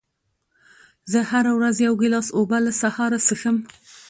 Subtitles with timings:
[1.11, 3.57] زه هره ورځ یو ګیلاس اوبه له سهاره څښم.